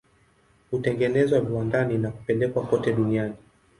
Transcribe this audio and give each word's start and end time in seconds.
Hutengenezwa 0.71 1.39
viwandani 1.39 1.97
na 1.97 2.11
kupelekwa 2.11 2.63
kote 2.65 2.93
duniani. 2.93 3.35